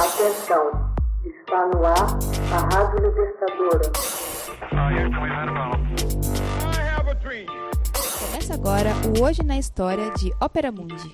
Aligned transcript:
Atenção, 0.00 0.94
está 1.26 1.66
no 1.66 1.84
ar 1.84 2.18
a 2.54 2.74
Rádio 2.74 3.06
Libertadora. 3.06 3.92
Começa 8.18 8.54
agora 8.54 8.92
o 9.06 9.22
Hoje 9.22 9.42
na 9.42 9.58
História 9.58 10.10
de 10.14 10.32
Ópera 10.40 10.72
Mundi. 10.72 11.12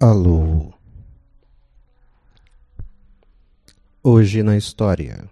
Alô. 0.00 0.74
Hoje 4.02 4.42
na 4.42 4.56
História, 4.56 5.30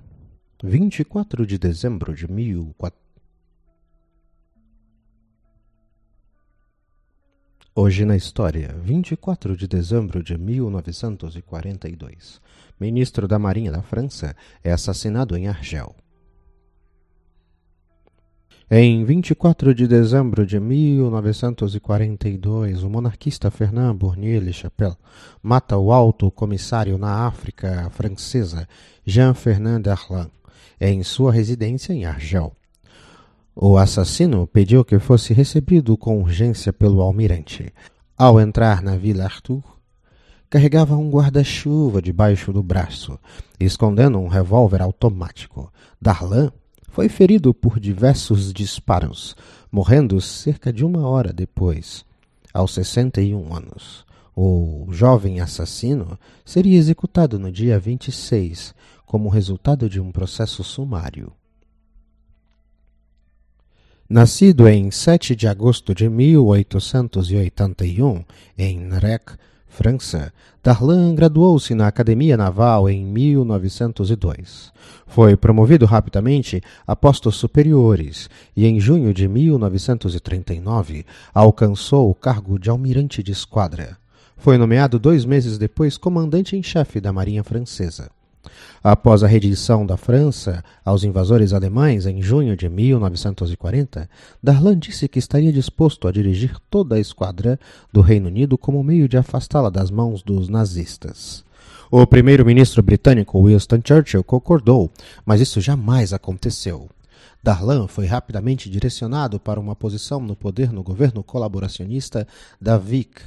24 0.63 1.45
de 1.45 1.59
dezembro 1.59 2.15
de 2.15 2.31
1400. 2.31 3.08
Hoje 7.81 8.05
na 8.05 8.17
história, 8.17 8.75
24 8.83 9.57
de 9.57 9.69
dezembro 9.69 10.21
de 10.21 10.37
1942, 10.37 12.41
ministro 12.81 13.29
da 13.29 13.39
Marinha 13.39 13.71
da 13.71 13.83
França 13.83 14.35
é 14.65 14.73
assassinado 14.73 15.37
em 15.37 15.47
Argel. 15.47 15.95
Em 18.69 19.05
24 19.05 19.73
de 19.73 19.87
dezembro 19.87 20.45
de 20.45 20.59
1942, 20.59 22.83
o 22.83 22.91
monarquista 22.91 23.49
Fernand 23.49 23.95
Bournier-Le 23.95 24.53
Chapelle 24.53 24.97
mata 25.41 25.79
o 25.79 25.93
alto 25.93 26.33
comissário 26.33 26.99
na 26.99 27.29
África 27.29 27.89
francesa 27.91 28.67
Jean-Fernand 29.07 29.83
Darlan 29.83 30.29
em 30.81 31.05
sua 31.05 31.31
residência 31.31 31.93
em 31.93 32.07
Argel. 32.07 32.58
O 33.61 33.77
assassino 33.77 34.47
pediu 34.47 34.85
que 34.85 35.01
fosse 35.01 35.35
recebido 35.35 35.97
com 35.97 36.23
urgência 36.23 36.73
pelo 36.73 37.01
almirante. 37.01 37.75
Ao 38.17 38.41
entrar 38.41 38.81
na 38.81 38.97
Vila 38.97 39.25
Arthur, 39.25 39.65
carregava 40.49 40.97
um 40.97 41.11
guarda-chuva 41.11 42.01
debaixo 42.01 42.53
do 42.53 42.63
braço, 42.63 43.19
escondendo 43.59 44.17
um 44.17 44.29
revólver 44.29 44.81
automático. 44.81 45.73
Darlan 46.01 46.53
foi 46.91 47.09
ferido 47.09 47.53
por 47.53 47.81
diversos 47.81 48.53
disparos, 48.53 49.35
morrendo 49.73 50.21
cerca 50.21 50.73
de 50.73 50.85
uma 50.85 51.09
hora 51.09 51.33
depois, 51.33 52.05
aos 52.55 52.73
61 52.75 53.53
anos. 53.53 54.07
O 54.37 54.87
jovem 54.93 55.41
assassino 55.41 56.17
seria 56.45 56.79
executado 56.79 57.41
no 57.41 57.51
dia 57.51 57.77
26, 57.77 58.73
como 59.05 59.29
resultado 59.29 59.91
de 59.91 59.99
um 59.99 60.13
processo 60.13 60.63
sumário. 60.63 61.33
Nascido 64.11 64.67
em 64.67 64.91
7 64.91 65.37
de 65.37 65.47
agosto 65.47 65.95
de 65.95 66.09
1881 66.09 68.25
em 68.57 68.89
Rec, 68.89 69.33
França, 69.69 70.33
Darlan 70.65 71.15
graduou-se 71.15 71.75
na 71.75 71.89
Academia 71.89 72.35
Naval 72.35 72.89
em 72.89 73.05
1902. 73.05 74.73
Foi 75.07 75.37
promovido 75.37 75.85
rapidamente 75.85 76.63
a 76.87 76.97
postos 76.97 77.37
superiores 77.37 78.31
e, 78.57 78.65
em 78.65 78.81
junho 78.81 79.13
de 79.13 79.29
1939, 79.29 81.05
alcançou 81.35 82.09
o 82.09 82.15
cargo 82.15 82.59
de 82.59 82.71
almirante 82.71 83.23
de 83.23 83.33
esquadra. 83.33 83.99
Foi 84.39 84.57
nomeado 84.57 84.99
dois 84.99 85.27
meses 85.27 85.59
depois 85.59 85.99
comandante 85.99 86.57
em 86.57 86.63
chefe 86.63 86.99
da 86.99 87.13
Marinha 87.13 87.45
Francesa. 87.45 88.09
Após 88.83 89.23
a 89.23 89.27
rendição 89.27 89.85
da 89.85 89.97
França 89.97 90.65
aos 90.85 91.05
invasores 91.05 91.53
alemães 91.53 92.07
em 92.07 92.23
junho 92.23 92.57
de 92.57 92.69
1940, 92.69 94.09
Darlan 94.43 94.79
disse 94.79 95.09
que 95.09 95.19
estaria 95.19 95.53
disposto 95.53 96.07
a 96.07 96.13
dirigir 96.13 96.57
toda 96.71 96.95
a 96.95 97.01
esquadra 97.01 97.59
do 97.93 98.01
Reino 98.01 98.29
Unido 98.29 98.57
como 98.57 98.83
meio 98.83 99.09
de 99.09 99.17
afastá-la 99.17 99.71
das 99.71 99.91
mãos 99.91 100.23
dos 100.23 100.49
nazistas. 100.49 101.45
O 101.91 102.07
primeiro-ministro 102.07 102.83
britânico 102.83 103.43
Winston 103.43 103.81
Churchill 103.85 104.23
concordou, 104.23 104.91
mas 105.25 105.41
isso 105.41 105.61
jamais 105.61 106.13
aconteceu. 106.13 106.89
Darlan 107.43 107.87
foi 107.87 108.07
rapidamente 108.07 108.69
direcionado 108.69 109.41
para 109.41 109.61
uma 109.61 109.75
posição 109.75 110.21
no 110.21 110.37
poder 110.37 110.73
no 110.73 110.83
governo 110.83 111.23
colaboracionista 111.23 112.27
da 112.61 112.77
Vic. 112.77 113.23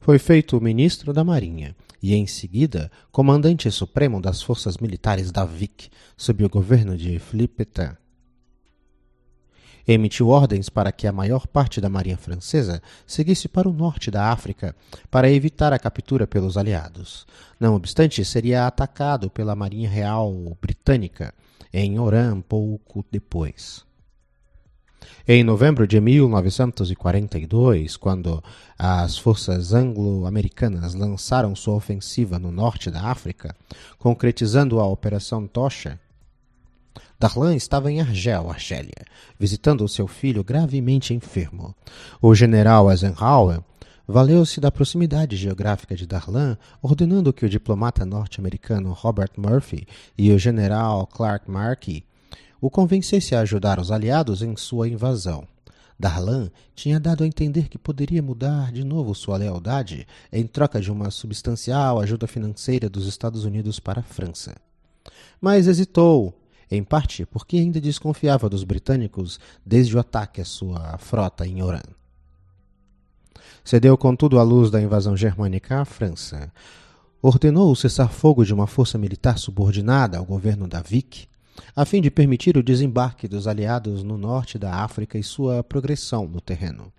Foi 0.00 0.18
feito 0.18 0.60
ministro 0.60 1.12
da 1.12 1.24
Marinha 1.24 1.74
e, 2.02 2.14
em 2.14 2.26
seguida, 2.26 2.90
comandante 3.10 3.70
supremo 3.70 4.20
das 4.20 4.42
forças 4.42 4.76
militares 4.78 5.32
da 5.32 5.44
Vic, 5.44 5.88
sob 6.16 6.44
o 6.44 6.48
governo 6.48 6.96
de 6.96 7.18
Philippe 7.18 7.64
Pétain. 7.64 7.96
Emitiu 9.88 10.28
ordens 10.28 10.68
para 10.68 10.90
que 10.90 11.06
a 11.06 11.12
maior 11.12 11.46
parte 11.46 11.80
da 11.80 11.88
marinha 11.88 12.16
francesa 12.16 12.82
seguisse 13.06 13.46
para 13.46 13.68
o 13.68 13.72
norte 13.72 14.10
da 14.10 14.32
África 14.32 14.74
para 15.08 15.30
evitar 15.30 15.72
a 15.72 15.78
captura 15.78 16.26
pelos 16.26 16.56
aliados. 16.56 17.24
Não 17.60 17.76
obstante, 17.76 18.24
seria 18.24 18.66
atacado 18.66 19.30
pela 19.30 19.54
Marinha 19.54 19.88
Real 19.88 20.32
Britânica 20.60 21.32
em 21.72 22.00
Oran 22.00 22.40
pouco 22.40 23.04
depois. 23.12 23.85
Em 25.26 25.42
novembro 25.42 25.86
de 25.86 26.00
1942, 26.00 27.96
quando 27.96 28.42
as 28.78 29.18
forças 29.18 29.72
anglo-americanas 29.72 30.94
lançaram 30.94 31.56
sua 31.56 31.74
ofensiva 31.74 32.38
no 32.38 32.52
norte 32.52 32.90
da 32.90 33.02
África, 33.04 33.54
concretizando 33.98 34.78
a 34.78 34.86
Operação 34.86 35.46
Tocha, 35.46 35.98
Darlan 37.18 37.56
estava 37.56 37.90
em 37.90 38.00
Argel, 38.00 38.50
Argélia, 38.50 39.04
visitando 39.38 39.88
seu 39.88 40.06
filho 40.06 40.44
gravemente 40.44 41.14
enfermo. 41.14 41.74
O 42.20 42.34
general 42.34 42.90
Eisenhower 42.90 43.60
valeu-se 44.06 44.60
da 44.60 44.70
proximidade 44.70 45.36
geográfica 45.36 45.96
de 45.96 46.06
Darlan, 46.06 46.56
ordenando 46.80 47.32
que 47.32 47.44
o 47.44 47.48
diplomata 47.48 48.04
norte-americano 48.04 48.92
Robert 48.92 49.32
Murphy 49.36 49.86
e 50.16 50.30
o 50.30 50.38
general 50.38 51.06
Clark 51.06 51.50
Markey 51.50 52.04
o 52.66 52.70
convencesse 52.70 53.32
a 53.32 53.42
ajudar 53.42 53.78
os 53.78 53.92
aliados 53.92 54.42
em 54.42 54.56
sua 54.56 54.88
invasão. 54.88 55.46
Darlan 55.96 56.50
tinha 56.74 56.98
dado 56.98 57.22
a 57.22 57.26
entender 57.26 57.68
que 57.68 57.78
poderia 57.78 58.20
mudar 58.20 58.72
de 58.72 58.82
novo 58.82 59.14
sua 59.14 59.36
lealdade 59.36 60.04
em 60.32 60.44
troca 60.44 60.80
de 60.80 60.90
uma 60.90 61.12
substancial 61.12 62.00
ajuda 62.00 62.26
financeira 62.26 62.90
dos 62.90 63.06
Estados 63.06 63.44
Unidos 63.44 63.78
para 63.78 64.00
a 64.00 64.02
França. 64.02 64.52
Mas 65.40 65.68
hesitou, 65.68 66.36
em 66.68 66.82
parte 66.82 67.24
porque 67.24 67.56
ainda 67.56 67.80
desconfiava 67.80 68.48
dos 68.48 68.64
britânicos 68.64 69.38
desde 69.64 69.96
o 69.96 70.00
ataque 70.00 70.40
à 70.40 70.44
sua 70.44 70.98
frota 70.98 71.46
em 71.46 71.62
Oran. 71.62 71.86
Cedeu, 73.62 73.96
contudo, 73.96 74.40
à 74.40 74.42
luz 74.42 74.72
da 74.72 74.82
invasão 74.82 75.16
germânica 75.16 75.82
à 75.82 75.84
França. 75.84 76.52
Ordenou 77.22 77.70
o 77.70 77.76
cessar-fogo 77.76 78.44
de 78.44 78.52
uma 78.52 78.66
força 78.66 78.98
militar 78.98 79.38
subordinada 79.38 80.18
ao 80.18 80.24
governo 80.24 80.66
da 80.66 80.82
Vic 80.82 81.28
a 81.74 81.84
fim 81.84 82.00
de 82.00 82.10
permitir 82.10 82.56
o 82.56 82.62
desembarque 82.62 83.28
dos 83.28 83.46
aliados 83.46 84.02
no 84.02 84.16
norte 84.16 84.58
da 84.58 84.74
África 84.76 85.18
e 85.18 85.22
sua 85.22 85.62
progressão 85.62 86.26
no 86.26 86.40
terreno. 86.40 86.92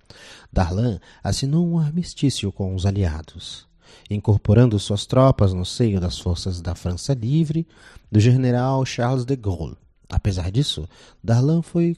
Darlan 0.52 1.00
assinou 1.24 1.68
um 1.68 1.78
armistício 1.78 2.52
com 2.52 2.74
os 2.74 2.86
aliados, 2.86 3.68
incorporando 4.10 4.80
suas 4.80 5.06
tropas 5.06 5.54
no 5.54 5.66
seio 5.66 6.00
das 6.00 6.18
forças 6.18 6.62
da 6.62 6.76
França 6.76 7.14
Livre 7.14 7.68
do 8.12 8.20
general 8.20 8.86
Charles 8.86 9.26
de 9.26 9.36
Gaulle. 9.36 9.78
Apesar 10.10 10.52
disso, 10.52 10.88
Darlan 11.24 11.62
foi 11.62 11.96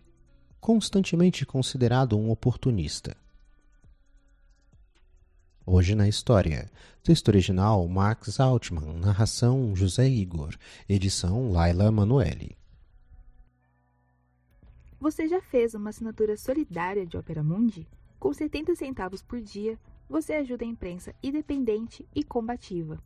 constantemente 0.60 1.46
considerado 1.46 2.18
um 2.18 2.30
oportunista. 2.30 3.16
Hoje 5.72 5.94
na 5.94 6.08
História. 6.08 6.68
Texto 7.04 7.28
original 7.28 7.88
Max 7.88 8.40
Altman. 8.40 9.00
Narração 9.00 9.76
José 9.76 10.10
Igor. 10.10 10.58
Edição 10.90 11.52
Laila 11.52 11.92
Manuelle. 11.92 12.58
Você 15.00 15.28
já 15.28 15.40
fez 15.40 15.76
uma 15.76 15.92
assinatura 15.92 16.36
solidária 16.36 17.06
de 17.06 17.16
Opera 17.16 17.44
Mundi? 17.44 17.88
Com 18.20 18.34
70 18.34 18.74
centavos 18.74 19.22
por 19.22 19.40
dia, 19.40 19.78
você 20.10 20.34
ajuda 20.34 20.66
a 20.66 20.68
imprensa 20.68 21.14
independente 21.22 22.04
e 22.16 22.24
combativa. 22.24 22.98